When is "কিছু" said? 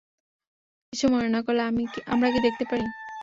0.93-1.05